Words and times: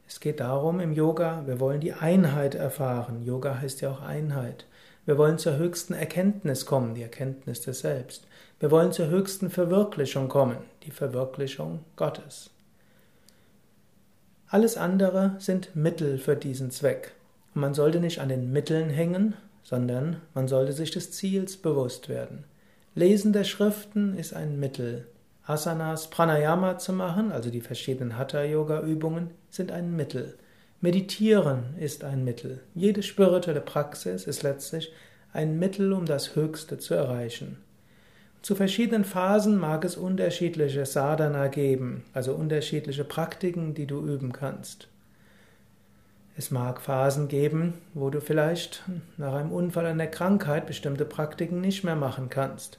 Es 0.07 0.21
geht 0.21 0.39
darum 0.39 0.79
im 0.79 0.93
Yoga, 0.93 1.43
wir 1.47 1.59
wollen 1.59 1.81
die 1.81 1.93
Einheit 1.93 2.55
erfahren. 2.55 3.25
Yoga 3.25 3.59
heißt 3.61 3.81
ja 3.81 3.91
auch 3.91 4.03
Einheit. 4.03 4.67
Wir 5.05 5.19
wollen 5.19 5.39
zur 5.39 5.57
höchsten 5.57 5.95
Erkenntnis 5.95 6.67
kommen, 6.67 6.95
die 6.95 7.03
Erkenntnis 7.03 7.61
des 7.61 7.81
Selbst. 7.81 8.27
Wir 8.61 8.71
wollen 8.71 8.93
zur 8.93 9.09
höchsten 9.09 9.51
Verwirklichung 9.51 10.29
kommen, 10.29 10.59
die 10.85 10.93
Verwirklichung 10.93 11.81
Gottes. 11.97 12.51
Alles 14.49 14.77
andere 14.77 15.35
sind 15.39 15.75
Mittel 15.75 16.19
für 16.19 16.37
diesen 16.37 16.71
Zweck. 16.71 17.15
Und 17.55 17.63
man 17.63 17.75
sollte 17.75 17.99
nicht 17.99 18.21
an 18.21 18.29
den 18.29 18.53
Mitteln 18.53 18.91
hängen, 18.91 19.35
sondern 19.65 20.21
man 20.35 20.47
sollte 20.47 20.73
sich 20.73 20.93
des 20.93 21.11
Ziels 21.11 21.57
bewusst 21.57 22.09
werden. 22.09 22.45
Lesen 22.95 23.33
der 23.33 23.43
Schriften 23.43 24.17
ist 24.17 24.35
ein 24.35 24.61
Mittel. 24.61 25.07
Asanas, 25.45 26.11
Pranayama 26.11 26.79
zu 26.79 26.93
machen, 26.93 27.33
also 27.33 27.51
die 27.51 27.61
verschiedenen 27.61 28.17
Hatha-Yoga-Übungen, 28.17 29.31
sind 29.51 29.73
ein 29.73 29.95
Mittel. 29.95 30.37
Meditieren 30.81 31.75
ist 31.79 32.05
ein 32.05 32.23
Mittel. 32.23 32.61
Jede 32.75 33.03
spirituelle 33.03 33.61
Praxis 33.61 34.27
ist 34.27 34.43
letztlich 34.45 34.93
ein 35.33 35.59
Mittel, 35.59 35.93
um 35.93 36.07
das 36.07 36.37
Höchste 36.37 36.79
zu 36.79 36.95
erreichen. 36.95 37.59
Zu 38.47 38.55
verschiedenen 38.55 39.05
Phasen 39.05 39.59
mag 39.59 39.85
es 39.85 39.97
unterschiedliche 39.97 40.87
Sadhana 40.87 41.49
geben, 41.49 42.05
also 42.13 42.33
unterschiedliche 42.33 43.03
Praktiken, 43.03 43.75
die 43.75 43.89
du 43.89 44.07
üben 44.07 44.33
kannst. 44.33 44.87
Es 46.37 46.53
mag 46.53 46.81
Phasen 46.81 47.27
geben, 47.27 47.75
wo 47.93 48.09
du 48.09 48.21
vielleicht 48.21 48.85
nach 49.17 49.35
einem 49.35 49.51
Unfall, 49.51 49.87
einer 49.87 50.07
Krankheit 50.07 50.67
bestimmte 50.67 51.05
Praktiken 51.05 51.61
nicht 51.61 51.83
mehr 51.83 51.97
machen 51.97 52.29
kannst. 52.29 52.79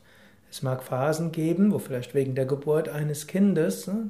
Es 0.49 0.61
mag 0.61 0.83
Phasen 0.83 1.33
geben, 1.33 1.73
wo 1.73 1.79
vielleicht 1.79 2.15
wegen 2.15 2.33
der 2.33 2.45
Geburt 2.45 2.87
eines 2.87 3.27
Kindes 3.27 3.87
ne, 3.87 4.09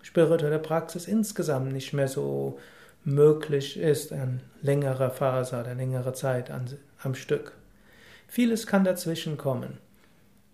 spirituelle 0.00 0.60
Praxis 0.60 1.06
insgesamt 1.06 1.74
nicht 1.74 1.92
mehr 1.92 2.08
so 2.08 2.58
möglich 3.04 3.78
ist, 3.78 4.14
eine 4.14 4.40
längere 4.62 5.10
Phase 5.10 5.60
oder 5.60 5.74
längere 5.74 6.14
Zeit 6.14 6.50
an, 6.50 6.64
am 7.02 7.14
Stück. 7.14 7.52
Vieles 8.28 8.66
kann 8.66 8.84
dazwischen 8.84 9.36
kommen. 9.36 9.76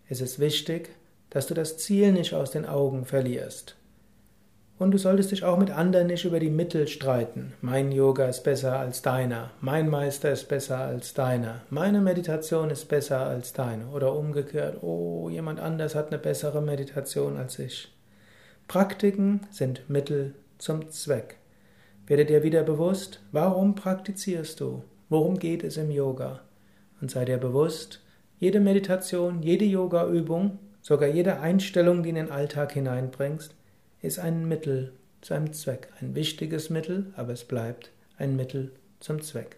Es 0.09 0.21
ist 0.21 0.39
wichtig, 0.39 0.91
dass 1.31 1.47
du 1.47 1.55
das 1.55 1.78
Ziel 1.78 2.12
nicht 2.12 2.33
aus 2.33 2.53
den 2.53 2.65
Augen 2.65 3.05
verlierst. 3.05 3.77
Und 4.78 4.91
du 4.91 4.99
solltest 4.99 5.33
dich 5.33 5.43
auch 5.43 5.59
mit 5.59 5.71
anderen 5.71 6.06
nicht 6.06 6.27
über 6.27 6.39
die 6.39 6.50
Mittel 6.50 6.87
streiten. 6.87 7.55
Mein 7.62 7.93
Yoga 7.93 8.27
ist 8.27 8.45
besser 8.45 8.78
als 8.78 9.00
deiner, 9.00 9.50
mein 9.61 9.89
Meister 9.89 10.31
ist 10.31 10.49
besser 10.49 10.78
als 10.78 11.15
deiner, 11.15 11.62
meine 11.71 12.03
Meditation 12.03 12.69
ist 12.69 12.84
besser 12.84 13.21
als 13.21 13.55
deine. 13.55 13.89
Oder 13.89 14.15
umgekehrt, 14.15 14.83
oh, 14.83 15.31
jemand 15.31 15.61
anders 15.61 15.95
hat 15.95 16.09
eine 16.09 16.19
bessere 16.19 16.61
Meditation 16.61 17.39
als 17.39 17.59
ich. 17.59 17.91
Praktiken 18.69 19.41
sind 19.50 19.89
Mittel 19.89 20.34
zum 20.59 20.91
Zweck. 20.91 21.37
Werde 22.06 22.27
dir 22.27 22.43
wieder 22.43 22.62
bewusst, 22.62 23.21
warum 23.33 23.75
praktizierst 23.75 24.61
du? 24.61 24.84
Worum 25.09 25.39
geht 25.39 25.65
es 25.65 25.78
im 25.78 25.91
Yoga? 25.91 26.41
Und 27.00 27.11
sei 27.11 27.25
dir 27.25 27.39
bewusst, 27.39 28.03
jede 28.38 28.60
Meditation, 28.60 29.42
jede 29.42 29.64
Yoga-Übung, 29.64 30.58
sogar 30.82 31.08
jede 31.08 31.41
Einstellung, 31.41 32.02
die 32.02 32.10
in 32.10 32.14
den 32.16 32.30
Alltag 32.30 32.72
hineinbringst, 32.72 33.54
ist 34.02 34.19
ein 34.19 34.47
Mittel 34.47 34.92
zu 35.20 35.34
einem 35.34 35.52
Zweck. 35.52 35.88
Ein 36.00 36.14
wichtiges 36.14 36.70
Mittel, 36.70 37.12
aber 37.16 37.32
es 37.32 37.44
bleibt 37.44 37.91
ein 38.19 38.36
Mittel 38.36 38.72
zum 39.00 39.20
Zweck. 39.22 39.56